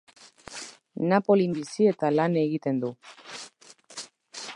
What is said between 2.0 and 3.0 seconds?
lan egiten du.